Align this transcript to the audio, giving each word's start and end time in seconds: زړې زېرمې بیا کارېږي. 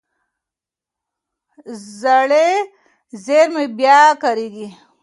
زړې 2.01 2.49
زېرمې 3.23 3.65
بیا 3.77 3.99
کارېږي. 4.23 4.67